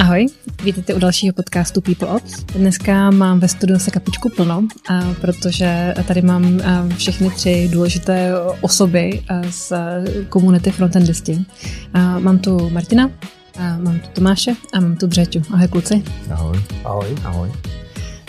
[0.00, 0.26] Ahoj,
[0.62, 2.44] vítejte u dalšího podcastu People Ops.
[2.44, 4.68] Dneska mám ve studiu se kapičku plno,
[5.20, 6.60] protože tady mám
[6.96, 9.72] všechny tři důležité osoby z
[10.28, 11.44] komunity Frontendisti.
[12.18, 13.10] Mám tu Martina,
[13.58, 15.42] mám tu Tomáše a mám tu Břeťu.
[15.52, 16.02] Ahoj kluci.
[16.30, 16.62] Ahoj.
[16.84, 17.16] Ahoj.
[17.24, 17.52] Ahoj.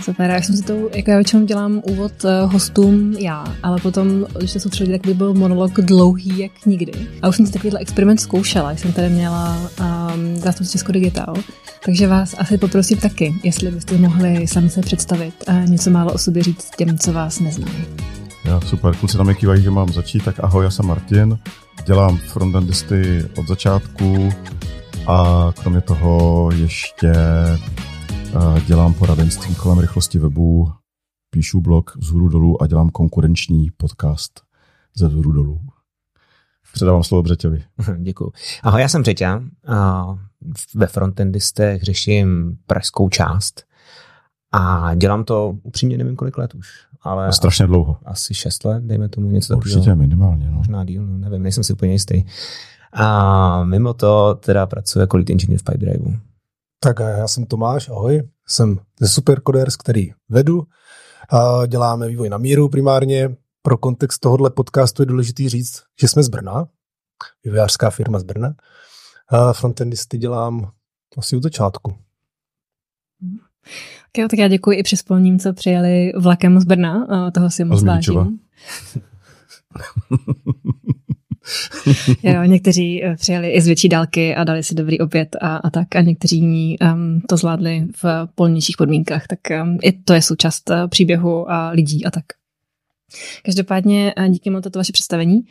[0.02, 4.26] Super, já jsem si to, jako já většinou dělám úvod eh, hostům já, ale potom,
[4.38, 6.92] když tři lidi, tak by byl monolog dlouhý jak nikdy.
[7.22, 11.34] A už jsem si takovýhle experiment zkoušela, jsem tady měla um, zástupce Česko Digital,
[11.86, 16.18] takže vás asi poprosím taky, jestli byste mohli sami se představit a něco málo o
[16.18, 17.86] sobě říct těm, co vás neznají.
[18.46, 21.38] Já, super, kluci na mě kývají, že mám začít, tak ahoj, já jsem Martin,
[21.86, 24.30] dělám frontendisty od začátku
[25.08, 27.14] a kromě toho ještě
[28.68, 30.72] dělám poradenství kolem rychlosti webu,
[31.30, 34.42] píšu blog z hůru dolů a dělám konkurenční podcast
[34.96, 35.60] ze hůru dolů.
[36.74, 37.64] Předávám slovo Břeťovi.
[37.98, 38.32] Děkuji.
[38.64, 39.44] Ahoj, já jsem Břeťa.
[40.76, 43.64] Ve frontendistech řeším pražskou část
[44.52, 46.68] a dělám to upřímně nevím kolik let už.
[47.02, 47.98] Ale a strašně dlouho.
[48.06, 49.80] Asi šest let, dejme tomu něco takového.
[49.80, 50.52] Určitě minimálně.
[50.52, 50.58] No.
[50.58, 52.24] Možná díl, no, nevím, nejsem si úplně jistý.
[52.94, 56.20] A mimo to teda pracuji jako lead engineer v Pipedrive.
[56.80, 58.30] Tak já jsem Tomáš, ahoj.
[58.48, 60.64] Jsem ze Supercoders, který vedu.
[61.30, 63.36] A děláme vývoj na míru primárně.
[63.62, 66.68] Pro kontext tohohle podcastu je důležité říct, že jsme z Brna,
[67.44, 68.54] vývojářská firma z Brna.
[69.30, 70.72] A frontendisty dělám
[71.18, 71.96] asi od začátku.
[74.10, 77.08] Okay, tak já děkuji i přespolním, co přijeli vlakem z Brna.
[77.34, 78.16] Toho si moc vážím.
[82.24, 85.70] jo, někteří eh, přijeli i z větší dálky a dali si dobrý oběd a, a
[85.70, 90.22] tak a někteří jiní um, to zvládli v polnějších podmínkách, tak um, i to je
[90.22, 92.24] součást uh, příběhu a lidí a tak.
[93.44, 95.42] Každopádně eh, díky moc to vaše představení.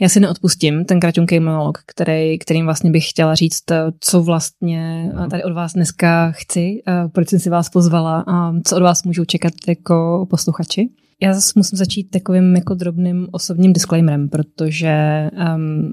[0.00, 3.62] Já si neodpustím ten kratunký monolog, který, kterým vlastně bych chtěla říct,
[4.00, 6.82] co vlastně tady od vás dneska chci,
[7.12, 10.88] proč jsem si vás pozvala a co od vás můžu čekat jako posluchači.
[11.22, 15.92] Já zase musím začít takovým jako drobným osobním disclaimerem, protože um,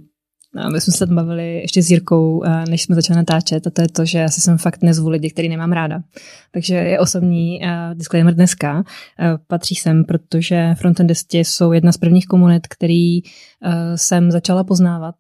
[0.74, 3.90] my jsme se bavili ještě s Jirkou, eh, než jsme začali natáčet, a to je
[3.90, 6.04] to, že asi jsem fakt nezvu lidi, který nemám ráda.
[6.52, 8.78] Takže je osobní uh, disclaimer dneska.
[8.78, 8.84] Uh,
[9.48, 13.20] patří sem, protože frontendisti jsou jedna z prvních komunit, který
[13.96, 15.16] jsem začala poznávat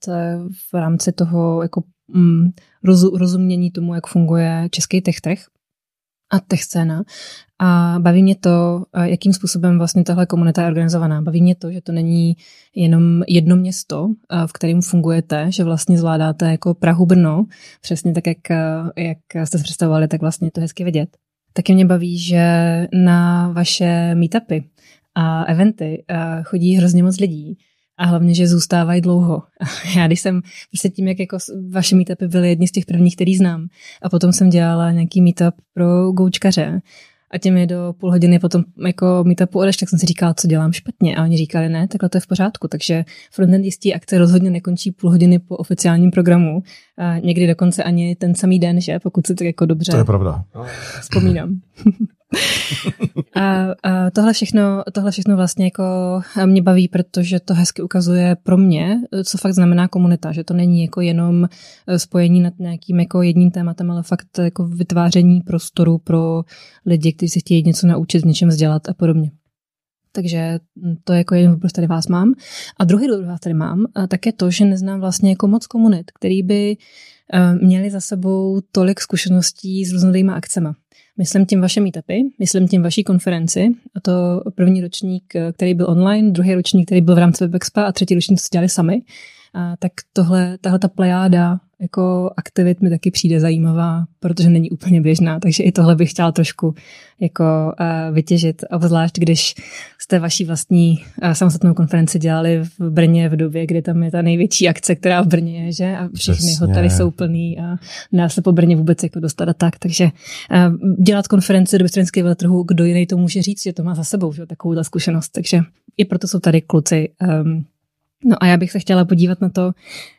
[0.72, 1.84] v rámci toho jako
[2.84, 5.16] rozu, rozumění tomu, jak funguje český tech
[6.31, 7.03] a tech scéna.
[7.59, 11.22] A baví mě to, jakým způsobem vlastně tahle komunita je organizovaná.
[11.22, 12.36] Baví mě to, že to není
[12.75, 14.09] jenom jedno město,
[14.46, 17.46] v kterém fungujete, že vlastně zvládáte jako Prahu Brno,
[17.81, 18.38] přesně tak, jak,
[18.97, 21.09] jak jste se představovali, tak vlastně to hezky vidět.
[21.53, 24.64] Taky mě baví, že na vaše meetupy
[25.16, 26.03] a eventy
[26.44, 27.58] chodí hrozně moc lidí
[28.01, 29.44] a hlavně, že zůstávají dlouho.
[29.95, 30.41] Já když jsem
[30.72, 31.38] prostě tím, jak jako
[31.69, 33.67] vaše meetupy byly jedni z těch prvních, který znám
[34.01, 36.81] a potom jsem dělala nějaký meetup pro goučkaře
[37.31, 40.47] a těm je do půl hodiny potom jako meetupu odeš, tak jsem si říkala, co
[40.47, 41.16] dělám špatně.
[41.16, 42.67] A oni říkali, ne, takhle to je v pořádku.
[42.67, 46.63] Takže frontendistí akce rozhodně nekončí půl hodiny po oficiálním programu.
[46.97, 49.00] A někdy dokonce ani ten samý den, že?
[49.00, 50.44] Pokud si tak jako dobře to je pravda.
[51.01, 51.59] vzpomínám.
[53.36, 55.84] a, a tohle, všechno, tohle všechno vlastně jako
[56.46, 60.81] mě baví, protože to hezky ukazuje pro mě, co fakt znamená komunita, že to není
[60.81, 61.47] jako jenom
[61.97, 66.44] spojení nad nějakým jako jedním tématem, ale fakt jako vytváření prostoru pro
[66.86, 69.31] lidi, kteří se chtějí něco naučit, něčem vzdělat a podobně.
[70.14, 70.59] Takže
[71.03, 72.34] to je jako jeden důvod, tady vás mám.
[72.80, 76.12] A druhý důvod vás tady mám, tak je to, že neznám vlastně jako moc komunit,
[76.20, 76.78] který by
[77.62, 80.70] měli za sebou tolik zkušeností s různými akcemi.
[81.17, 84.11] Myslím tím vaše meetupy, myslím tím vaší konferenci, a to
[84.55, 88.41] první ročník, který byl online, druhý ročník, který byl v rámci WebExpa a třetí ročník,
[88.41, 89.01] co dělali sami.
[89.53, 95.02] A tak tohle, tahle ta plejáda jako aktivit mi taky přijde zajímavá, protože není úplně
[95.02, 96.76] běžná, takže i tohle bych chtěla trošku
[97.20, 97.44] jako
[97.79, 99.55] uh, vytěžit, obzvlášť když
[100.00, 104.22] jste vaší vlastní uh, samostatnou konferenci dělali v Brně v době, kdy tam je ta
[104.22, 105.97] největší akce, která v Brně je, že?
[105.97, 106.67] A všechny Přesně.
[106.67, 107.76] hotely jsou plný a
[108.14, 112.23] dá se po Brně vůbec jako dostat a tak, takže uh, dělat konferenci do Bystrinského
[112.23, 114.46] veletrhu, kdo jiný to může říct, že to má za sebou, že?
[114.46, 115.61] takovou zkušenost, takže
[115.97, 117.09] i proto jsou tady kluci
[117.44, 117.66] um,
[118.26, 119.72] No a já bych se chtěla podívat na to,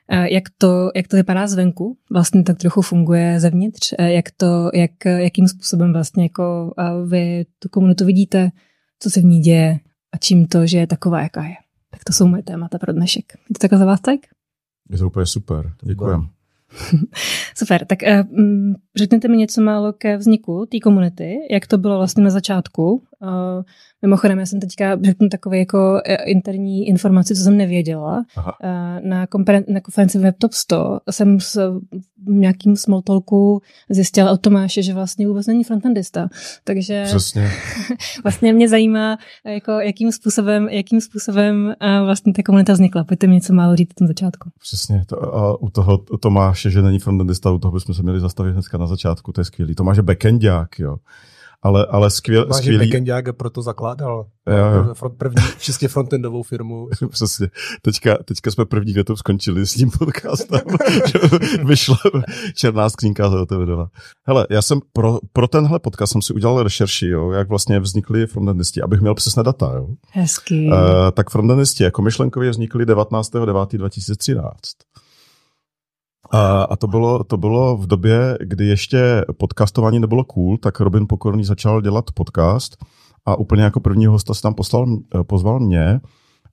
[0.09, 4.71] eh, jak to, jak to vypadá zvenku, vlastně tak trochu funguje zevnitř, eh, jak to,
[4.75, 8.51] jak, jakým způsobem vlastně jako eh, vy tu komunitu vidíte,
[8.99, 9.79] co se v ní děje
[10.13, 11.55] a čím to, že je taková, jaká je.
[11.91, 13.25] Tak to jsou moje témata pro dnešek.
[13.49, 14.21] Je to takhle za vás tak?
[14.91, 16.29] Je to úplně super, děkujem.
[17.57, 18.43] Super, tak uh,
[18.97, 23.03] řekněte mi něco málo ke vzniku té komunity, jak to bylo vlastně na začátku.
[23.23, 23.63] Uh,
[24.03, 28.25] mimochodem, já jsem teďka řeknu takové jako uh, interní informaci, co jsem nevěděla.
[28.37, 28.45] Uh,
[29.09, 31.81] na, komperen- na konferenci WebTop 100 jsem s
[32.27, 36.29] nějakým small talku zjistila od Tomáše, že vlastně vůbec není frontendista.
[36.65, 37.51] Takže Přesně.
[38.23, 43.05] vlastně mě zajímá, jako jakým způsobem, jakým způsobem uh, vlastně ta komunita vznikla.
[43.05, 44.51] Pojďte mi něco málo říct na začátku.
[44.61, 45.05] Přesně.
[45.07, 48.79] To, a u toho Tomáše, že není frontendista, u toho bychom se měli zastavit hnedka
[48.79, 49.75] na začátku, to je skvělý.
[49.75, 50.97] Tomáš je backendák, jo.
[51.63, 52.87] Ale, ale skvěl, Tomáš skvělý.
[52.87, 54.95] backendák a proto zakládal Jo, jo.
[54.95, 56.89] Front, první čistě frontendovou firmu.
[57.11, 57.49] Přesně.
[57.83, 60.61] Teďka, teďka jsme první větou skončili s tím podcastem.
[61.07, 61.19] že
[61.65, 61.97] Vyšla
[62.55, 63.91] černá skřínka za otevřela.
[64.27, 68.27] Hele, já jsem pro, pro tenhle podcast jsem si udělal rešerši, jo, jak vlastně vznikly
[68.27, 69.73] frontendisti, abych měl přesné data.
[69.75, 69.89] Jo.
[70.11, 70.69] Hezky.
[70.73, 70.79] Uh,
[71.13, 74.51] tak frontendisti jako myšlenkově vznikly 19.9.2013.
[76.33, 81.07] A, a to, bylo, to bylo v době, kdy ještě podcastování nebylo cool, tak Robin
[81.09, 82.85] Pokorný začal dělat podcast
[83.27, 84.87] a úplně jako prvního hosta se tam poslal,
[85.27, 86.01] pozval mě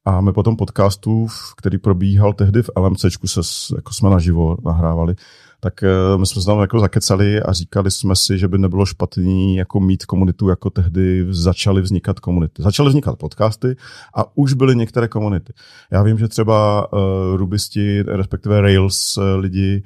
[0.06, 1.28] a my po tom podcastu,
[1.58, 3.42] který probíhal tehdy v LMCčku, se,
[3.76, 5.16] jako jsme naživo nahrávali,
[5.60, 8.86] tak eh, my jsme se tam jako zakecali a říkali jsme si, že by nebylo
[8.86, 12.64] špatný jako mít komunitu, jako tehdy začaly vznikat komunity.
[12.64, 13.76] Začaly vznikat podcasty
[14.16, 15.54] a už byly některé komunity.
[15.92, 17.00] Já vím, že třeba uh,
[17.36, 19.84] rubisti, respektive Rails uh, lidi,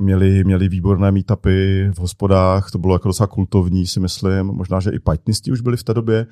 [0.00, 4.46] měli, měli výborné meetupy v hospodách, to bylo jako docela kultovní, si myslím.
[4.46, 6.26] Možná, že i Pythonisti už byli v té době,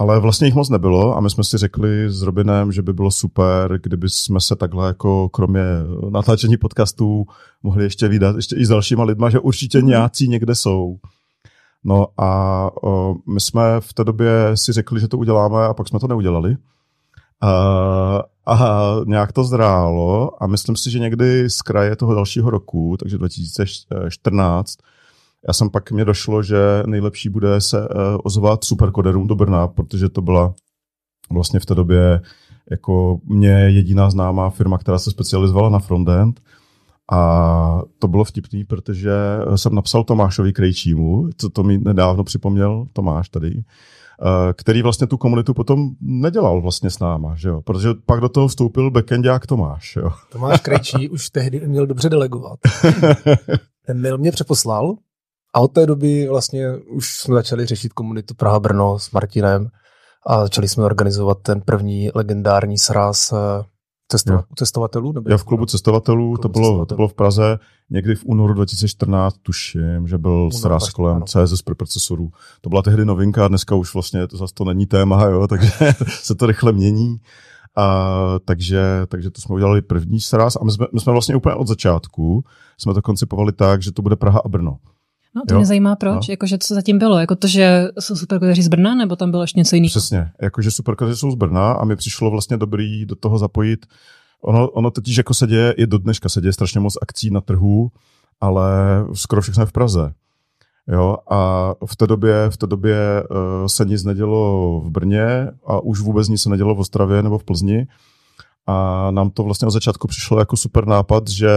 [0.00, 3.10] ale vlastně jich moc nebylo a my jsme si řekli s Robinem, že by bylo
[3.10, 5.62] super, kdyby jsme se takhle jako kromě
[6.10, 7.24] natáčení podcastů
[7.62, 10.96] mohli ještě vydat ještě i s dalšíma lidma, že určitě nějací někde jsou.
[11.84, 15.88] No a o, my jsme v té době si řekli, že to uděláme a pak
[15.88, 16.56] jsme to neudělali.
[17.42, 22.96] A, a nějak to zrálo a myslím si, že někdy z kraje toho dalšího roku,
[23.00, 24.76] takže 2014,
[25.48, 26.56] já jsem pak mě došlo, že
[26.86, 27.86] nejlepší bude se uh,
[28.24, 30.54] ozvat superkoderům do Brna, protože to byla
[31.30, 32.20] vlastně v té době
[32.70, 36.40] jako mě jediná známá firma, která se specializovala na frontend.
[37.12, 39.12] A to bylo vtipný, protože
[39.56, 43.62] jsem napsal Tomášovi Krejčímu, co to mi nedávno připomněl Tomáš tady,
[44.56, 47.62] který vlastně tu komunitu potom nedělal vlastně s náma, že jo?
[47.62, 49.96] protože pak do toho vstoupil backendák Tomáš.
[49.96, 50.10] Jo?
[50.32, 52.58] Tomáš Krejčí už tehdy měl dobře delegovat.
[53.86, 54.96] Ten mail mě přeposlal
[55.54, 59.68] a od té doby vlastně už jsme začali řešit komunitu Praha-Brno s Martinem
[60.26, 63.32] a začali jsme organizovat ten první legendární sraz
[64.10, 65.12] Cestova, cestovatelů?
[65.12, 66.86] Nebo Já v klubu cestovatelů, klubu to, bylo, cestovatelů.
[66.86, 67.58] to bylo v Praze
[67.90, 71.26] někdy v únoru 2014, tuším, že byl sraz kolem ano.
[71.26, 72.30] CSS procesorů.
[72.60, 75.70] To byla tehdy novinka, dneska už vlastně to zase to není téma, jo, takže
[76.08, 77.16] se to rychle mění.
[77.76, 78.14] A,
[78.44, 81.66] takže, takže to jsme udělali první sraz a my jsme, my jsme vlastně úplně od
[81.66, 82.44] začátku
[82.78, 84.76] jsme to koncipovali tak, že to bude Praha a Brno.
[85.34, 85.58] No, to jo?
[85.58, 86.32] mě zajímá proč, no.
[86.32, 89.60] jakože co zatím bylo, jako to, že jsou superkodeři z Brna, nebo tam bylo ještě
[89.60, 89.88] něco jiného?
[89.88, 93.86] Přesně, jakože superkodeři jsou z Brna a mi přišlo vlastně dobrý do toho zapojit,
[94.42, 97.40] ono, ono totiž jako se děje, i do dneška se děje strašně moc akcí na
[97.40, 97.90] trhu,
[98.40, 98.70] ale
[99.14, 100.12] skoro všechno je v Praze.
[100.88, 102.96] Jo, a v té době, v té době
[103.30, 107.38] uh, se nic nedělo v Brně a už vůbec nic se nedělo v Ostravě nebo
[107.38, 107.86] v Plzni.
[108.70, 111.50] A nám to vlastně od začátku přišlo jako super nápad, že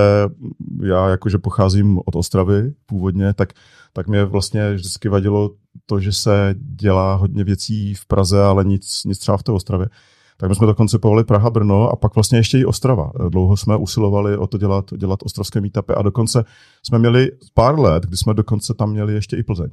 [0.83, 3.53] já jakože pocházím od Ostravy původně, tak,
[3.93, 5.51] tak mě vlastně vždycky vadilo
[5.85, 9.89] to, že se dělá hodně věcí v Praze, ale nic, nic třeba v té Ostravě.
[10.37, 13.11] Tak my jsme to koncipovali Praha, Brno a pak vlastně ještě i Ostrava.
[13.29, 16.43] Dlouho jsme usilovali o to dělat, dělat ostrovské meetupy a dokonce
[16.83, 19.69] jsme měli pár let, kdy jsme dokonce tam měli ještě i Plzeň.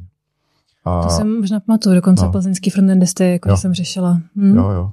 [0.84, 1.02] A...
[1.02, 2.32] To jsem možná pamatuju, dokonce no.
[2.32, 4.20] plzeňský frontendisty, jako jsem řešila.
[4.36, 4.56] Hm.
[4.56, 4.92] Jo, jo.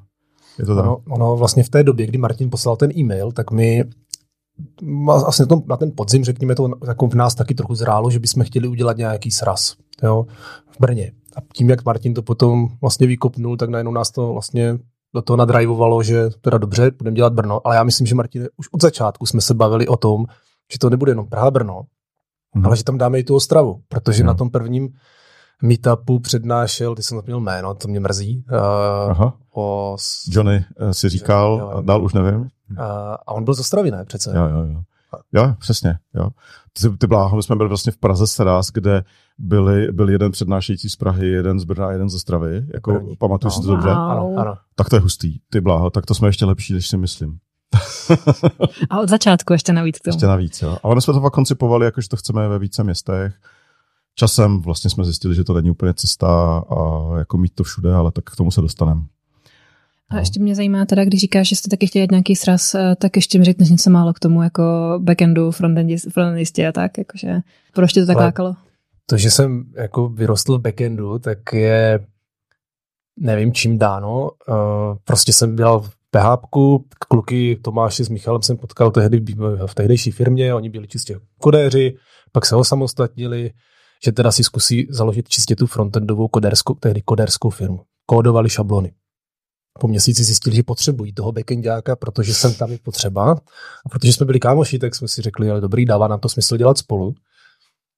[0.59, 0.85] Je to tak.
[0.85, 3.83] Ono, ono vlastně v té době, kdy Martin poslal ten e-mail, tak my
[5.25, 8.19] asi na, tom, na ten podzim, řekněme to, jako v nás taky trochu zrálo, že
[8.19, 10.25] bychom chtěli udělat nějaký sraz jo,
[10.71, 11.11] v Brně.
[11.35, 14.79] A tím, jak Martin to potom vlastně vykopnul, tak najednou nás to vlastně
[15.15, 18.67] do toho nadrajvovalo, že teda dobře, budeme dělat Brno, ale já myslím, že Martin, už
[18.71, 20.25] od začátku jsme se bavili o tom,
[20.71, 21.83] že to nebude jenom Praha-Brno,
[22.55, 22.65] hmm.
[22.65, 24.27] ale že tam dáme i tu Ostravu, protože hmm.
[24.27, 24.89] na tom prvním
[25.63, 28.45] meetupu přednášel, ty jsem zapomněl jméno, to mě mrzí.
[28.51, 29.37] Uh, Aha.
[29.55, 29.97] O...
[30.27, 31.81] Johnny uh, si říkal, jo, jo.
[31.81, 32.39] dál už nevím.
[32.39, 32.47] Uh,
[33.27, 34.05] a on byl z Ostravy, ne?
[34.05, 34.33] Přece.
[34.35, 34.81] Jo, jo, jo.
[35.33, 35.97] Jo, přesně.
[36.15, 36.29] Jo.
[36.81, 39.03] Ty, ty bláho, my jsme byli vlastně v Praze Seras, kde
[39.37, 42.65] byli, byl jeden přednášející z Prahy, jeden z Brna, jeden z Ostravy.
[42.73, 43.89] Jako, pamatuju no, si to dobře?
[43.89, 44.55] Ano, ano.
[44.75, 45.39] Tak to je hustý.
[45.49, 47.37] Ty bláho, tak to jsme ještě lepší, než si myslím.
[48.89, 50.15] a od začátku ještě navíc k tomu.
[50.15, 50.77] Ještě navíc, jo.
[50.83, 53.33] Ale my jsme to pak koncipovali, jako, že to chceme ve více městech
[54.19, 58.11] časem vlastně jsme zjistili, že to není úplně cesta a jako mít to všude, ale
[58.11, 59.01] tak k tomu se dostaneme.
[60.09, 60.19] A no.
[60.19, 63.39] ještě mě zajímá teda, když říkáš, že jste taky chtěli nějaký sraz, eh, tak ještě
[63.39, 64.63] mi řekneš něco málo k tomu, jako
[65.03, 65.51] backendu,
[66.11, 67.39] frontendistě a tak, jakože
[67.73, 68.55] proč tě to tak lákalo?
[69.05, 71.99] To, že jsem jako vyrostl v backendu, tak je
[73.19, 74.21] nevím čím dáno.
[74.21, 74.57] Uh,
[75.03, 76.45] prostě jsem dělal PHP,
[77.09, 79.25] kluky Tomáše s Michalem jsem potkal tehdy
[79.65, 81.95] v tehdejší firmě, oni byli čistě kodéři,
[82.31, 83.51] pak se osamostatnili,
[84.03, 87.81] že teda si zkusí založit čistě tu frontendovou koderskou, tehdy koderskou firmu.
[88.05, 88.93] Kódovali šablony.
[89.79, 93.31] Po měsíci zjistili, že potřebují toho backendáka, protože jsem tam je potřeba.
[93.85, 96.57] A protože jsme byli kámoši, tak jsme si řekli, ale dobrý, dává nám to smysl
[96.57, 97.15] dělat spolu.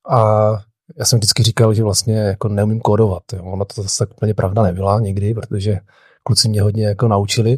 [0.10, 0.50] A
[0.98, 3.24] já jsem vždycky říkal, že vlastně jako neumím kódovat.
[3.34, 3.44] Jo.
[3.44, 5.79] Ono to zase tak úplně pravda nebyla nikdy, protože
[6.24, 7.58] kluci mě hodně jako naučili.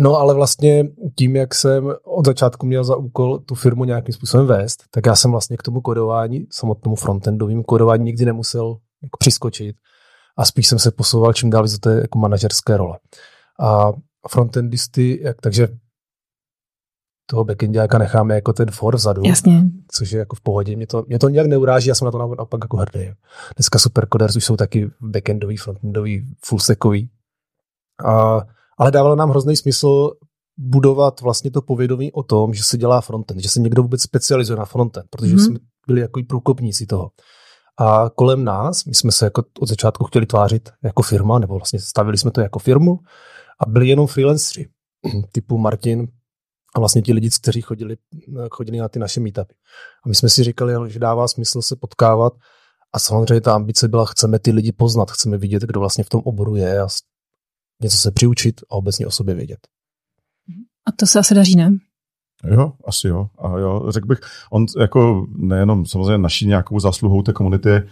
[0.00, 0.84] No ale vlastně
[1.18, 5.16] tím, jak jsem od začátku měl za úkol tu firmu nějakým způsobem vést, tak já
[5.16, 9.76] jsem vlastně k tomu kodování, samotnému frontendovému kodování nikdy nemusel jako přiskočit
[10.38, 12.98] a spíš jsem se posouval čím dál za té jako manažerské role.
[13.60, 13.92] A
[14.28, 15.68] frontendisty, jak, takže
[17.26, 19.22] toho backendáka necháme jako ten for vzadu.
[19.24, 19.62] Jasně.
[19.88, 20.76] Což je jako v pohodě.
[20.76, 23.10] Mě to, mě to nějak neuráží, já jsem na to naopak jako hrdý.
[23.56, 27.10] Dneska supercoders už jsou taky backendový, frontendový, fullstackový.
[28.04, 28.40] A
[28.78, 30.10] ale dávalo nám hrozný smysl
[30.58, 34.58] budovat vlastně to povědomí o tom, že se dělá frontend, že se někdo vůbec specializuje
[34.58, 35.46] na frontend, protože mm-hmm.
[35.46, 37.10] jsme byli jako průkopníci toho.
[37.78, 41.80] A kolem nás, my jsme se jako od začátku chtěli tvářit jako firma, nebo vlastně
[41.80, 42.98] stavili jsme to jako firmu
[43.60, 44.68] a byli jenom freelanceri,
[45.32, 46.08] typu Martin
[46.76, 47.96] a vlastně ti lidi, kteří chodili,
[48.50, 49.54] chodili na ty naše meetupy.
[50.04, 52.32] A my jsme si říkali, že dává smysl se potkávat
[52.92, 56.20] a samozřejmě ta ambice byla, chceme ty lidi poznat, chceme vidět, kdo vlastně v tom
[56.24, 56.88] oboru je a
[57.82, 59.58] něco se přiučit a obecně o sobě vědět.
[60.86, 61.76] A to se asi daří, ne?
[62.50, 63.28] Jo, asi jo.
[63.38, 64.18] A jo, řekl bych,
[64.50, 67.84] on jako nejenom samozřejmě naší nějakou zásluhou té komunity, eh,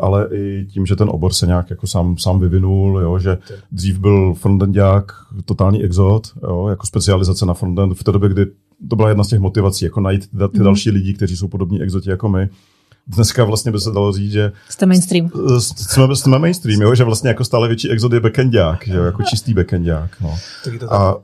[0.00, 3.38] ale i tím, že ten obor se nějak jako sám, sám vyvinul, jo, že
[3.72, 5.12] dřív byl frontendák,
[5.44, 8.46] totální exot, jo, jako specializace na frontend v té době, kdy
[8.90, 10.64] to byla jedna z těch motivací, jako najít ty, ty mm.
[10.64, 12.48] další lidi, kteří jsou podobní exoti jako my,
[13.06, 14.52] dneska vlastně by se dalo říct, že...
[14.68, 15.30] Jste mainstream.
[15.58, 19.22] Jsme, jsme mainstream, jo, že vlastně jako stále větší exod je backendák, že jo, jako
[19.22, 20.20] čistý backendák.
[20.20, 20.38] No.
[20.88, 21.14] A, a,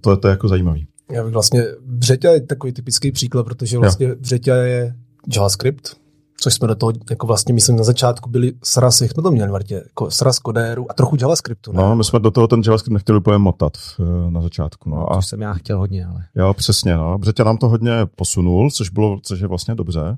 [0.00, 0.86] to, je, to je jako zajímavý.
[1.10, 4.14] Já bych vlastně, Břeťa je takový typický příklad, protože vlastně jo.
[4.20, 4.94] Břeťa je
[5.34, 5.96] JavaScript,
[6.40, 9.52] což jsme do toho, jako vlastně myslím na začátku byli sraz, jak jsme to měli,
[9.52, 11.72] Martě, jako sraz kodéru a trochu JavaScriptu.
[11.72, 11.82] Ne?
[11.82, 13.72] No, my jsme do toho ten JavaScript nechtěli úplně motat
[14.28, 14.90] na začátku.
[14.90, 15.12] No.
[15.12, 16.24] A, to jsem já chtěl hodně, ale.
[16.34, 17.18] Jo, přesně, no.
[17.18, 20.16] Břeťa nám to hodně posunul, což bylo, což je vlastně dobře.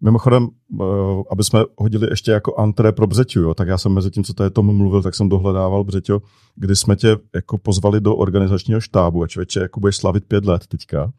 [0.00, 0.48] Mimochodem,
[0.80, 0.84] eh,
[1.30, 4.34] aby jsme hodili ještě jako antré pro Břeťu, jo, tak já jsem mezi tím, co
[4.34, 6.22] tady Tom mluvil, tak jsem dohledával Břeťo,
[6.56, 10.66] kdy jsme tě jako pozvali do organizačního štábu a člověče, jako budeš slavit pět let
[10.66, 11.12] teďka.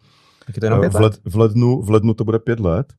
[0.45, 2.93] Tak je to jenom pět v, led, v, lednu, v lednu to bude pět let.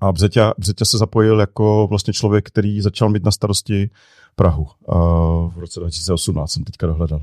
[0.00, 3.90] A Břeťa, Břeťa se zapojil jako vlastně člověk, který začal mít na starosti
[4.36, 4.98] Prahu a
[5.48, 7.22] v roce 2018 jsem teďka dohledal.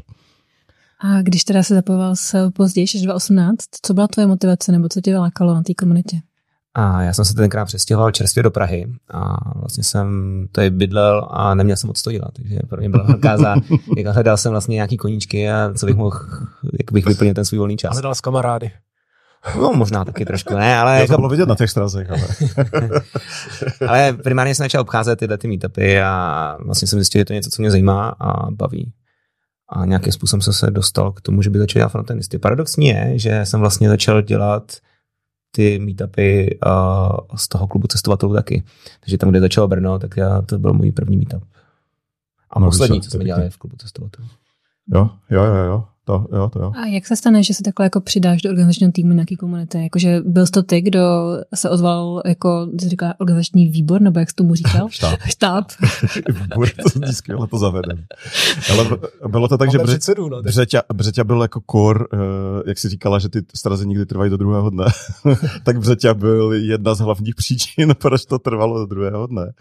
[0.99, 5.01] A když teda se zapojoval s později, až 2018, co byla tvoje motivace nebo co
[5.01, 6.21] tě lákalo na té komunitě?
[6.75, 10.07] A já jsem se tenkrát přestěhoval čerstvě do Prahy a vlastně jsem
[10.51, 13.55] tady bydlel a neměl jsem moc to dělat, takže pro mě byla velká za,
[13.97, 16.19] jak hledal jsem vlastně nějaký koníčky a co bych mohl,
[16.79, 17.93] jak bych vyplnil ten svůj volný čas.
[17.93, 18.71] Hledal s kamarády.
[19.59, 20.99] No, možná taky trošku, ne, ale...
[20.99, 21.13] jako...
[21.13, 22.21] to bylo vidět na těch strazech, ale...
[23.87, 27.35] ale primárně jsem začal obcházet tyhle ty meetupy a vlastně jsem zjistil, že to je
[27.35, 28.93] něco, co mě zajímá a baví.
[29.69, 32.39] A nějakým způsobem jsem se dostal k tomu, že bych začal dělat frontendisty.
[32.39, 34.71] Paradoxní je, že jsem vlastně začal dělat
[35.55, 38.63] ty meetupy uh, z toho klubu cestovatelů taky.
[38.99, 41.43] Takže tam, kde začalo Brno, tak já, to byl můj první meetup.
[42.49, 44.27] A no, poslední, co jsme dělali v klubu cestovatelů.
[44.93, 45.83] Jo, jo, jo, jo.
[46.05, 46.71] To, jo, to jo.
[46.75, 49.83] A jak se stane, že se takhle jako přidáš do organizačního týmu nějaký komunity?
[49.83, 50.99] Jakože byl jsi to ty, kdo
[51.55, 54.87] se ozval jako, ty říká, organizační výbor, nebo jak jsi tomu říkal?
[54.91, 55.19] Štáb.
[55.25, 55.65] Štáb.
[56.41, 58.05] výbor, to vždycky ale to zaveden.
[58.71, 58.89] Ale
[59.27, 62.19] bylo to tak, že Bře, no, Břeťa, Břeťa byl jako kor, uh,
[62.67, 64.85] jak si říkala, že ty strazy nikdy trvají do druhého dne,
[65.63, 69.53] tak Břeťa byl jedna z hlavních příčin, proč to trvalo do druhého dne.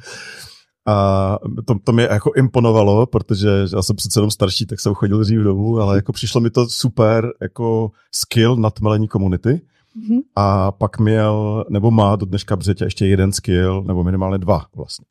[0.87, 5.21] A to, to mě jako imponovalo, protože já jsem přece jenom starší, tak jsem chodil
[5.21, 9.49] dřív domů, ale jako přišlo mi to super jako skill na tmelení komunity.
[9.49, 10.21] Mm-hmm.
[10.37, 15.05] A pak měl, nebo má do dneška břetě ještě jeden skill, nebo minimálně dva vlastně.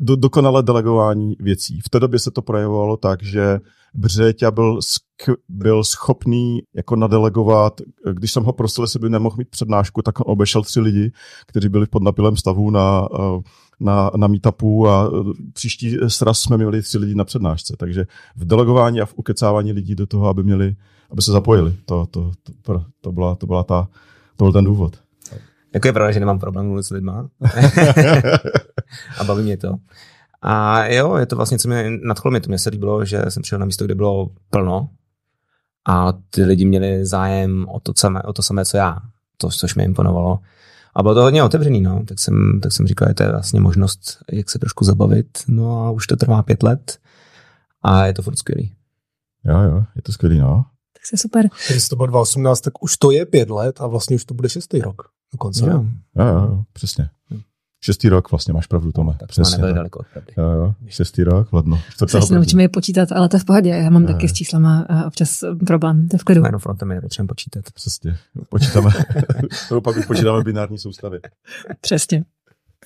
[0.00, 1.80] Do, dokonalé delegování věcí.
[1.80, 3.60] V té době se to projevovalo tak, že
[3.94, 7.80] Břeťa byl, sk- byl schopný jako nadelegovat,
[8.12, 11.12] když jsem ho prosil, jestli by nemohl mít přednášku, tak on obešel tři lidi,
[11.46, 13.42] kteří byli v podnapilém stavu na uh,
[13.80, 15.10] na, na meetupu a e,
[15.52, 17.74] příští sraz jsme měli tři lidi na přednášce.
[17.78, 18.06] Takže
[18.36, 20.76] v delegování a v ukecávání lidí do toho, aby měli,
[21.10, 21.74] aby se zapojili.
[21.84, 22.32] To, to,
[22.62, 23.88] to, to, byla, to, byla ta,
[24.36, 24.96] to byl ten důvod.
[25.74, 27.28] Jako je pravda, že nemám problém mluvit s lidma.
[29.18, 29.74] a baví mě to.
[30.42, 33.42] A jo, je to vlastně, co mě nadchlo mě, to mě se líbilo, že jsem
[33.42, 34.88] přišel na místo, kde bylo plno
[35.88, 38.98] a ty lidi měli zájem o to samé, o to samé co já,
[39.36, 40.38] to, což mi imponovalo.
[40.98, 42.04] A bylo to hodně otevřený, no.
[42.08, 45.38] Tak jsem, tak jsem říkal, že to je vlastně možnost, jak se trošku zabavit.
[45.48, 46.98] No a už to trvá pět let
[47.82, 48.72] a je to furt skvělý.
[49.44, 50.64] Jo, jo, je to skvělý, no.
[50.92, 51.48] Tak se super.
[51.70, 54.48] Když to bylo 2018, tak už to je pět let a vlastně už to bude
[54.48, 55.02] šestý rok
[55.32, 55.66] dokonce.
[55.66, 55.84] Jo.
[56.16, 57.10] Jo, jo, jo přesně.
[57.80, 59.12] Šestý rok vlastně máš pravdu, Tome.
[59.20, 59.58] Tak jsme Přesně.
[59.58, 60.32] nebyli daleko od pravdy.
[60.38, 61.48] Jo, jo, šestý rok.
[61.90, 62.36] Čtvrtého Se si první.
[62.36, 63.68] naučíme je počítat, ale to je v pohodě.
[63.70, 64.08] Já mám Jo.
[64.08, 66.40] taky s číslama a občas eh, problém, to je v klidu.
[66.42, 67.64] Jméno frontem je nepotřebujeme počítat.
[67.74, 68.16] Přesně.
[68.48, 68.90] Počítáme.
[69.70, 71.18] Nebo pak už počítáme binární soustavy.
[71.80, 72.24] Přesně.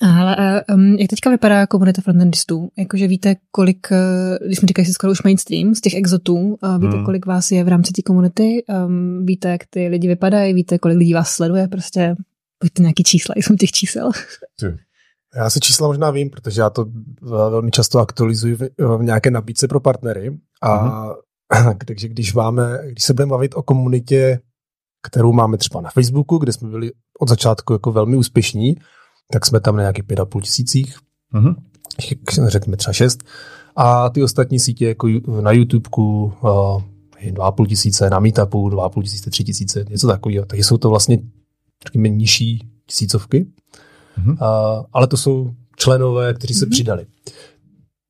[0.01, 2.69] Ale um, jak teďka vypadá komunita frontendistů?
[2.77, 6.77] Jakože víte, kolik, eh, když jsme říkali, že skoro už mainstream z těch exotů, uh,
[6.79, 7.05] víte, Hmm.
[7.05, 8.63] kolik vás je v rámci té komunity?
[8.85, 10.53] Um, víte, jak ty lidi vypadají?
[10.53, 11.67] Víte, kolik lidí vás sleduje?
[11.67, 12.15] Prostě
[12.63, 14.11] pojďte nějaký čísla, jsem těch čísel.
[15.35, 18.69] Já si čísla možná vím, protože já to eh, velmi často aktualizuji v,
[19.01, 20.37] nějaké nabídce pro partnery.
[20.63, 21.05] A
[21.87, 24.39] takže když máme, když se budeme bavit o komunitě,
[25.07, 28.75] kterou máme třeba na Facebooku, kde jsme byli od začátku jako velmi úspěšní,
[29.31, 30.97] tak jsme tam na nějakých pět a půl tisících,
[31.33, 31.55] Mhm.
[32.47, 33.23] řekněme třeba šest.
[33.75, 35.07] A ty ostatní sítě jako
[35.41, 36.81] na YouTubeku, uh,
[37.31, 40.45] dva a půl tisíce, na Meetupu dva a půl tisíce, tři tisíce, něco takového.
[40.45, 41.19] Takže jsou to vlastně
[41.87, 43.47] řekněme nižší tisícovky.
[44.17, 44.29] Mhm.
[44.31, 44.37] Uh,
[44.93, 46.71] ale to jsou členové, kteří se Mhm.
[46.71, 47.05] přidali.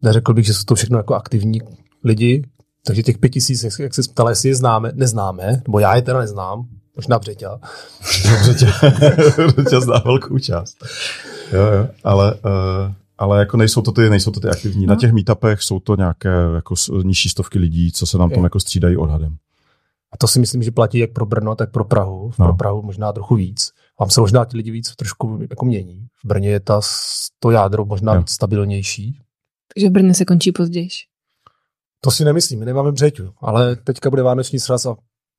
[0.02, 1.60] Neřekl bych, že jsou to všechno jako aktivní
[2.04, 2.44] lidi,
[2.86, 6.02] takže těch pět tisíc, jak, jak se ptala, jestli je známe, neznáme, nebo já je
[6.02, 7.60] teda neznám, možná Břeťa.
[9.38, 10.78] Dobře tě zná velkou část.
[11.54, 12.42] Jo, jo, ale, uh,
[13.18, 14.86] ale jako nejsou to ty, nejsou to ty aktivní.
[14.86, 15.00] Na No.
[15.00, 18.44] těch meetupech jsou to nějaké jako nižší stovky lidí, co se nám tam Jo.
[18.46, 19.36] jako střídají odhadem.
[20.14, 22.32] A to si myslím, že platí jak pro Brno, tak pro Prahu.
[22.40, 22.46] No.
[22.46, 23.72] Pro Prahu možná trochu víc.
[24.00, 26.08] Vám se možná ti lidi víc trošku jako mění.
[26.24, 28.20] V Brně je ta, s- to jádro možná Jo.
[28.20, 29.20] víc stabilnější.
[29.76, 30.88] Takže v Brně se končí později.
[32.04, 34.96] To si nemyslím, my nemáme Břeťu, ale teďka bude vánoční sraz a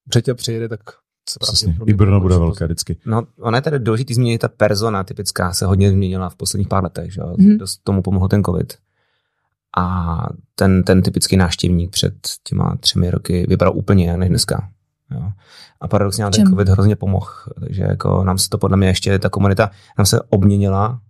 [0.06, 0.80] Břeťa přijede, tak
[1.28, 1.78] se Přesně.
[1.86, 2.96] I Brno bude velké vždycky.
[3.06, 6.84] No, ona je tady důležitý změnit, ta persona typická se hodně změnila v posledních pár
[6.84, 7.20] letech, že?
[7.20, 7.34] jo?
[7.38, 7.58] Mhm.
[7.58, 8.74] Dost tomu pomohl ten covid.
[9.76, 10.16] A
[10.54, 12.14] ten, ten typický návštěvník před
[12.48, 14.68] těma třemi roky vypadal úplně jinak než dneska.
[15.10, 15.22] Jo?
[15.80, 19.18] A paradoxně nám ten covid hrozně pomohl, takže jako nám se to podle mě ještě,
[19.18, 21.00] ta komunita nám se obměnila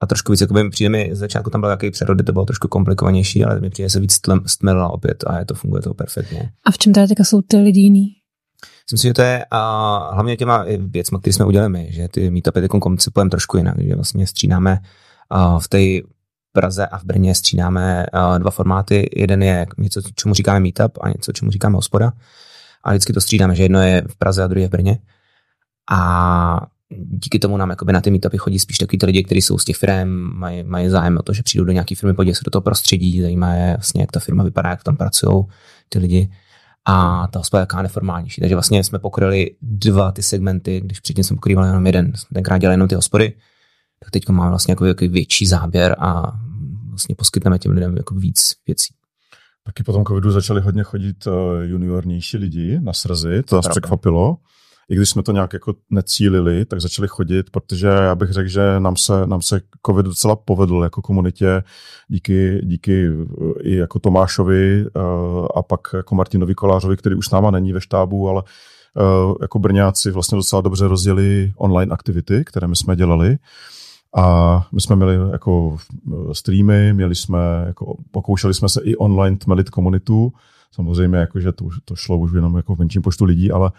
[0.00, 2.68] a trošku víc, jakoby přijde mi, z začátku tam byl nějaký přerody, to bylo trošku
[2.68, 6.52] komplikovanější, ale mi přijde se víc stmelila opět a je to, funguje to perfektně.
[6.66, 8.06] A v čem teda teďka jsou ty lidi jiný?
[8.86, 12.30] Myslím si, že to je a hlavně těma věcmi, které jsme udělali my, že ty
[12.30, 14.78] meetupy teď koncipujeme trošku jinak, že vlastně střídáme
[15.30, 15.78] a v té
[16.58, 19.10] Praze a v Brně střídáme a dva formáty.
[19.16, 22.12] Jeden je něco, čemu říkáme meetup a něco, čemu říkáme hospoda.
[22.84, 24.98] A vždycky to střídáme, že jedno je v Praze a druhé je v Brně.
[25.90, 29.64] A díky tomu nám na ty meetupy chodí spíš takový ty lidi, kteří jsou z
[29.64, 32.50] těch firm, mají, mají zájem o to, že přijdou do nějaké firmy, podívají se do
[32.50, 35.44] toho prostředí, zajímá je vlastně, jak ta firma vypadá, jak tam pracují
[35.88, 36.30] ty lidi
[36.84, 38.40] a ta hospoda je taková neformálnější.
[38.40, 42.12] Takže vlastně jsme pokryli dva ty segmenty, když předtím jsme pokrývali jenom jeden.
[42.34, 43.32] Tenkrát dělali jenom ty hospody,
[44.00, 46.32] tak teď máme vlastně jako větší záběr a
[46.98, 48.94] vlastně poskytneme těm lidem jako víc věcí.
[49.64, 51.32] Taky po tom covidu začali hodně chodit uh,
[51.62, 53.70] juniornější lidi na srazy, to nás pravda.
[53.70, 54.36] překvapilo.
[54.90, 58.80] I když jsme to nějak jako necílili, tak začali chodit, protože já bych řekl, že
[58.80, 61.62] nám se, nám se covid docela povedl jako komunitě
[62.08, 67.30] díky, díky uh, i jako Tomášovi uh, a pak jako Martinovi Kolářovi, který už s
[67.30, 68.42] náma není ve štábu, ale
[69.40, 73.38] jako Brňáci vlastně docela dobře rozdělili online aktivity, které my jsme dělali.
[74.16, 75.76] A my jsme měli jako
[76.12, 80.32] eh, streamy, měli jsme, jako, pokoušeli jsme se i online tmelit komunitu.
[80.72, 83.72] Samozřejmě, jako, že to, to šlo už jenom jako v menším počtu lidí, ale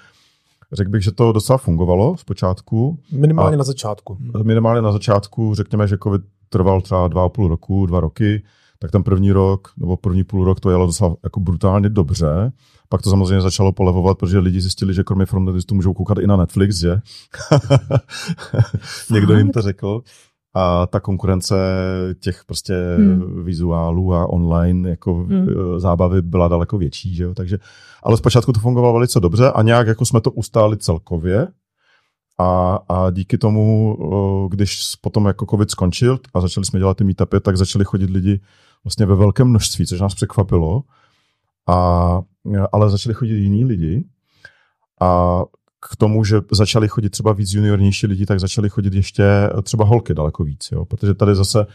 [0.74, 3.00] řekl bych, že to docela fungovalo zpočátku.
[3.12, 4.18] Minimálně A- na začátku.
[4.44, 8.44] Minimálně na začátku, řekněme, že covid trval třeba dva a půl roku, dva roky,
[8.80, 12.52] tak ten první rok nebo první půl rok to jelo docela jako brutálně dobře.
[12.90, 16.38] Pak to samozřejmě začalo polevovat, protože lidi zjistili, že kromě frontendistů můžou koukat i na
[16.38, 17.00] Netflix, že?
[19.12, 20.02] Někdo jim to řekl.
[20.56, 21.56] A ta konkurence
[22.20, 23.44] těch prostě Hmm.
[23.44, 25.48] vizuálů a online jako Hmm.
[25.50, 27.34] eh, zábavy byla daleko větší, že jo?
[27.34, 27.58] Takže,
[28.04, 31.48] ale zpočátku to fungovalo velice dobře a nějak jako jsme to ustáli celkově.
[32.42, 33.98] A, a díky tomu,
[34.52, 38.40] když potom jako covid skončil a začali jsme dělat ty meetupy, tak začali chodit lidi
[38.84, 40.84] vlastně ve velkém množství, což nás překvapilo.
[41.68, 42.22] A,
[42.72, 44.06] ale začali chodit jiní lidi.
[45.02, 45.40] A
[45.92, 49.24] k tomu, že začali chodit třeba víc juniornější lidi, tak začali chodit ještě
[49.64, 50.86] třeba holky daleko víc, jo?
[50.86, 51.66] protože tady zase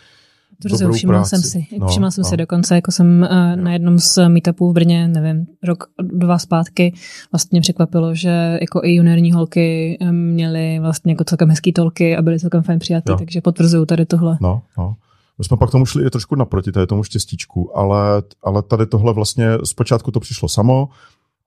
[0.62, 1.31] To dobrou všimla práci.
[1.31, 1.67] jsem si.
[1.79, 2.29] No, všimla jsem no.
[2.31, 6.95] si dokonce, jako jsem uh, na jednom z meetupů v Brně, nevím, rok, dva zpátky,
[7.33, 12.23] vlastně překvapilo, že jako i juniorní holky em, měly vlastně jako celkem hezký tolky a
[12.23, 13.19] byly celkem fajn přijatý, Jo.
[13.19, 14.38] takže potvrzuju tady tohle.
[14.40, 14.95] No, no.
[15.38, 19.12] My jsme pak tomu šli i trošku naproti, tady tomu štěstíčku, ale, ale tady tohle
[19.12, 20.88] vlastně, zpočátku to přišlo samo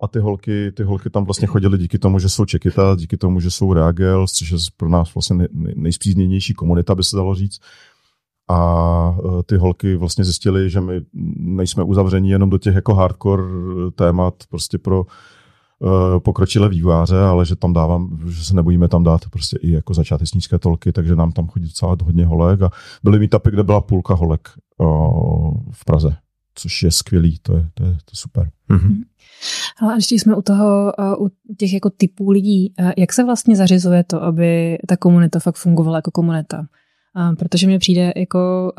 [0.02, 3.40] a ty holky, ty holky tam vlastně chodily díky tomu, že jsou Čekita, díky tomu,
[3.40, 7.60] že jsou Reagel, což je pro nás vlastně nej, nejspřízněnější komunita, by se dalo říct.
[8.50, 11.02] A e, ty holky vlastně zjistily, že my
[11.38, 13.44] nejsme uzavření jenom do těch jako hardcore
[13.96, 15.06] témat prostě pro
[16.20, 20.60] pokročilé výváře, ale že tam dávám, že se nebojíme tam dát prostě i jako začátečnické
[20.60, 22.70] tolky, takže nám tam chodí docela hodně holek a
[23.04, 26.16] byly meetupy, kde byla půlka holek uh, v Praze,
[26.56, 28.50] což je skvělý, to je, to je, to je super.
[28.70, 29.04] Mm-hmm.
[29.82, 34.24] Ale ještě jsme u toho, u těch jako typů lidí, jak se vlastně zařizuje to,
[34.24, 36.66] aby ta komunita fakt fungovala jako komunita?
[37.40, 38.72] Protože mi přijde jako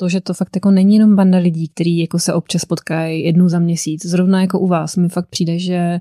[0.00, 3.48] to, že to fakt jako není jenom banda lidí, kteří jako se občas potkají jednou
[3.48, 4.06] za měsíc.
[4.06, 6.00] Zrovna jako u vás mi fakt přijde, že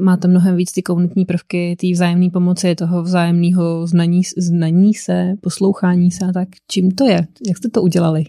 [0.00, 6.10] máte mnohem víc ty komunitní prvky, ty vzájemné pomoci, toho vzájemného znaní, znaní se, poslouchání
[6.10, 6.48] se a tak.
[6.70, 7.26] Čím to je?
[7.48, 8.24] Jak jste to udělali?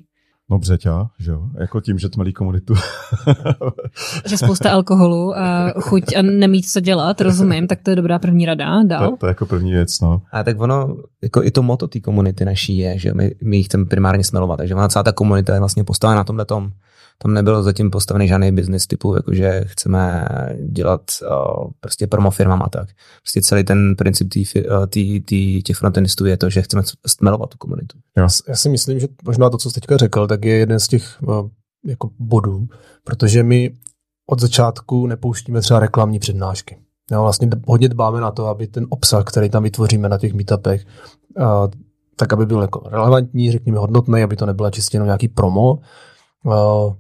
[0.51, 2.73] No břeťa, že jo, jako tím, že tmelí komunitu.
[4.25, 8.45] že spousta alkoholu a chuť a nemít co dělat, rozumím, tak to je dobrá první
[8.45, 9.11] rada, dál.
[9.11, 10.21] To, to je jako první věc, no.
[10.31, 13.63] A tak ono, jako i to moto té komunity naší je, že my, my ji
[13.63, 16.71] chceme primárně smelovat, takže ona celá ta komunita je vlastně postavena na tomhle tom
[17.23, 20.27] tam nebyl zatím postavený žádný business typu, jakože chceme
[20.71, 22.89] dělat uh, prostě promo firmám a tak.
[23.21, 27.49] Prostě celý ten princip tý, uh, tý, tý, těch frontendistů je to, že chceme stmelovat
[27.49, 27.97] tu komunitu.
[28.17, 30.87] Já, já si myslím, že možná to, co jsi teďka řekl, tak je jeden z
[30.87, 31.49] těch uh,
[31.85, 32.67] jako bodů,
[33.03, 33.73] protože my
[34.29, 36.77] od začátku nepouštíme třeba reklamní přednášky.
[37.11, 40.85] Jo, vlastně hodně dbáme na to, aby ten obsah, který tam vytvoříme na těch meetupech,
[41.37, 41.45] uh,
[42.15, 45.79] tak aby byl jako relevantní, řekněme hodnotný, aby to nebylo čistě jenom nějaký promo.
[46.45, 46.93] Uh,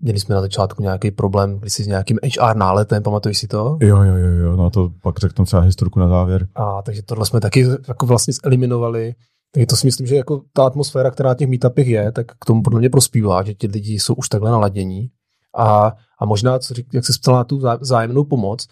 [0.00, 3.78] Měli jsme na začátku nějaký problém když si s nějakým HR náletem, pamatuješ si to?
[3.80, 6.48] Jo, jo, jo, jo, no to pak řeknu třeba historku na závěr.
[6.54, 9.14] A takže tohle jsme taky jako vlastně zeliminovali.
[9.52, 12.44] Takže to si myslím, že jako ta atmosféra, která na těch meetupech je, tak k
[12.44, 15.10] tomu podle mě prospívá, že ti lidi jsou už takhle naladění.
[15.56, 18.66] A, a možná, co řík, jak se ptal na tu zájemnou pomoc,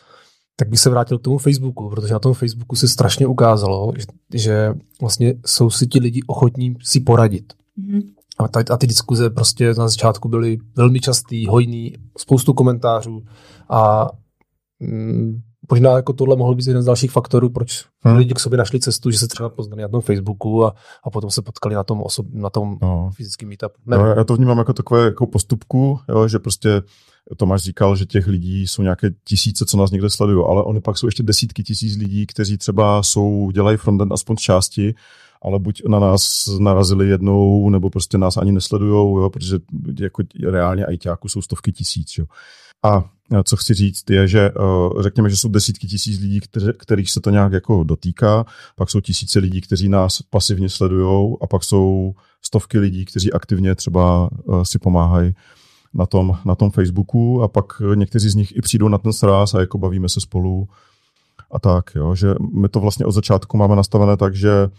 [0.56, 4.06] tak bych se vrátil k tomu Facebooku, protože na tom Facebooku se strašně ukázalo, že,
[4.34, 7.52] že vlastně jsou si ti lidi ochotní si poradit.
[7.78, 8.02] Mm-hmm.
[8.38, 13.22] A, ta, a ty diskuze prostě na začátku byly velmi častý, hojný, spoustu komentářů
[13.70, 14.08] a
[14.80, 18.16] mm, možná jako tohle mohl být jeden z dalších faktorů, proč hmm.
[18.16, 21.30] lidi k sobě našli cestu, že se třeba poznali na tom Facebooku a, a potom
[21.30, 23.10] se potkali na tom, osob, na tom no.
[23.14, 23.72] fyzickém meetup.
[23.86, 26.82] No, já to vnímám jako takové jako postupku, jo, že prostě
[27.36, 30.98] Tomáš říkal, že těch lidí jsou nějaké tisíce, co nás někde sledují, ale oni pak
[30.98, 34.94] jsou ještě desítky tisíc lidí, kteří třeba jsou, dělají frontend aspoň z části
[35.46, 39.58] ale buď na nás narazili jednou, nebo prostě nás ani nesledujou, jo, protože
[40.00, 42.18] jako reálně ITáků jsou stovky tisíc.
[42.18, 42.26] Jo.
[42.84, 43.04] A
[43.44, 44.50] co chci říct, je, že
[45.00, 46.40] řekněme, že jsou desítky tisíc lidí,
[46.78, 48.44] kterých se to nějak jako dotýká,
[48.76, 53.74] pak jsou tisíce lidí, kteří nás pasivně sledují a pak jsou stovky lidí, kteří aktivně
[53.74, 54.30] třeba
[54.62, 55.34] si pomáhají
[55.94, 59.54] na tom, na tom Facebooku a pak někteří z nich i přijdou na ten sráz
[59.54, 60.68] a jako bavíme se spolu
[61.50, 64.70] a tak, jo, že my to vlastně od začátku máme nastavené tak, že Eh,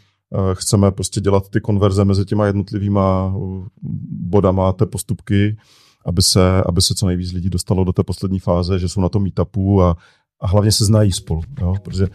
[0.53, 3.67] chceme prostě dělat ty konverze mezi těma jednotlivýma eh,
[4.09, 5.57] bodama té postupky,
[6.05, 9.09] aby se, aby se co nejvíc lidí dostalo do té poslední fáze, že jsou na
[9.09, 9.97] tom meetupu a,
[10.41, 11.41] a hlavně se znají spolu.
[11.61, 11.75] Jo?
[11.83, 12.07] Protože...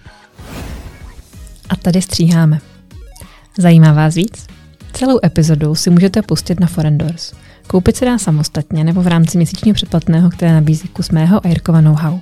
[1.68, 2.60] A tady stříháme.
[3.58, 4.46] Zajímá vás víc?
[4.92, 7.34] Celou epizodu si můžete pustit na Forendors.
[7.66, 11.80] Koupit se dá samostatně nebo v rámci měsíčního předplatného, které nabízí kus mého a Jirkova
[11.80, 12.20] know-how.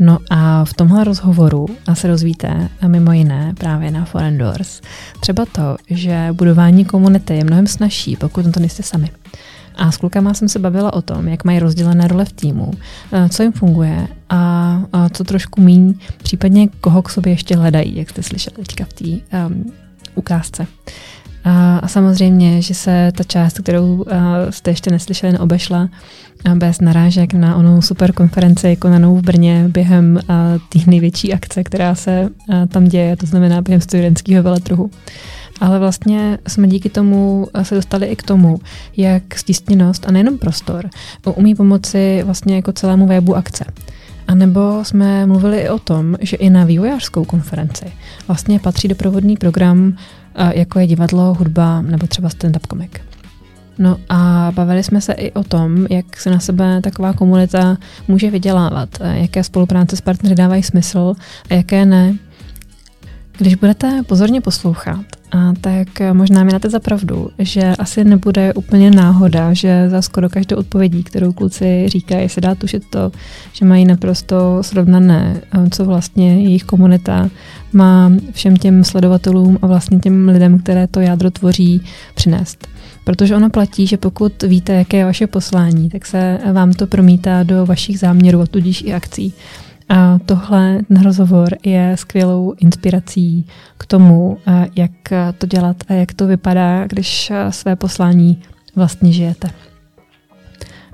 [0.00, 4.80] No a v tomhle rozhovoru se rozvíte mimo jiné právě na Foreign Doors.
[5.20, 9.10] Třeba to, že budování komunity je mnohem snažší, pokud to nejste sami.
[9.76, 12.70] A s klukama jsem se bavila o tom, jak mají rozdělené role v týmu,
[13.12, 17.96] eh, co jim funguje a, a co trošku míň, případně koho k sobě ještě hledají,
[17.96, 19.72] jak jste slyšeli teďka v té um,
[20.14, 20.66] ukázce.
[21.44, 24.04] A, samozřejmě, že se ta část, kterou
[24.50, 25.88] jste ještě neslyšeli, neobešla
[26.54, 30.20] bez narážek na onou super konferenci konanou v Brně během
[30.68, 32.28] té největší akce, která se
[32.68, 34.90] tam děje, to znamená během studentského veletruhu.
[35.60, 38.60] Ale vlastně jsme díky tomu se dostali i k tomu,
[38.96, 40.90] jak stísněnost a nejenom prostor
[41.34, 43.64] umí pomoci vlastně jako celému webu akce.
[44.28, 47.84] A nebo jsme mluvili i o tom, že i na vývojářskou konferenci
[48.28, 49.96] vlastně patří doprovodný program
[50.54, 53.00] jako je divadlo, hudba nebo třeba stand-up komik.
[53.78, 57.76] No a bavili jsme se i o tom, jak se na sebe taková komunita
[58.08, 61.14] může vydělávat, jaké spolupráce s partnery dávají smysl
[61.50, 62.14] a jaké ne.
[63.38, 68.90] Když budete pozorně poslouchat, a tak možná mi dáte za pravdu, že asi nebude úplně
[68.90, 73.12] náhoda, že za skoro každou odpovědí, kterou kluci říkají, se dá tušit to,
[73.52, 75.40] že mají naprosto srovnané,
[75.70, 77.28] co vlastně jejich komunita
[77.72, 81.82] má všem těm sledovatelům a vlastně těm lidem, které to jádro tvoří,
[82.14, 82.68] přinést.
[83.04, 87.42] Protože ono platí, že pokud víte, jaké je vaše poslání, tak se vám to promítá
[87.42, 89.34] do vašich záměrů a tudíž i akcí.
[89.92, 93.46] A tohle ten rozhovor je skvělou inspirací
[93.78, 94.38] k tomu,
[94.76, 94.90] jak
[95.38, 98.42] to dělat a jak to vypadá, když své poslání
[98.76, 99.50] vlastně žijete.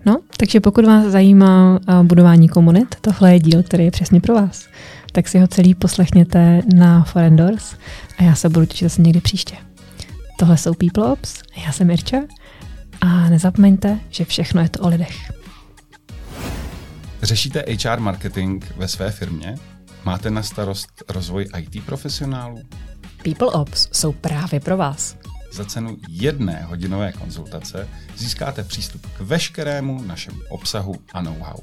[0.07, 4.67] No, takže pokud vás zajímá budování komunit, tohle je díl, který je přesně pro vás.
[5.13, 7.77] Tak si ho celý poslechněte na Foreign Doors
[8.19, 9.57] a já se budu těšit zase někdy příště.
[10.39, 12.19] Tohle jsou People Ops, já jsem Irča
[13.01, 15.36] a nezapomeňte, že všechno je to o lidech.
[17.27, 19.55] Řešíte HR marketing ve své firmě?
[20.05, 22.62] Máte na starost rozvoj IT profesionálů?
[23.23, 25.17] People Ops jsou právě pro vás.
[25.53, 31.59] Za cenu jedné hodinové konzultace získáte přístup k veškerému našemu obsahu a know-how.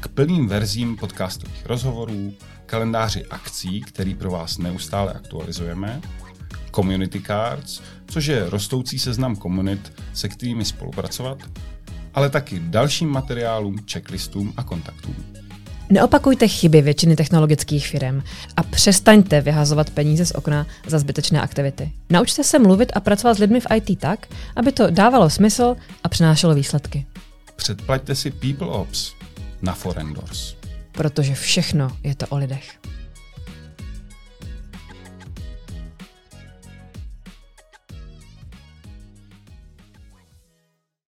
[0.00, 2.32] K plným verzím podcastových rozhovorů,
[2.66, 6.00] kalendáři akcí, který pro vás neustále aktualizujeme,
[6.74, 11.38] community cards, což je rostoucí seznam komunit, se kterými spolupracovat,
[12.14, 15.14] ale taky dalším materiálům, checklistům a kontaktům.
[15.90, 18.22] Neopakujte chyby většiny technologických firm
[18.56, 21.92] a přestaňte vyhazovat peníze z okna za zbytečné aktivity.
[22.10, 26.08] Naučte se mluvit a pracovat s lidmi v IT tak, aby to dávalo smysl a
[26.08, 27.06] přinášelo výsledky.
[27.56, 29.12] Předplaťte si People Ops
[29.62, 30.54] na Forendors.
[30.92, 32.78] Protože všechno je to o lidech.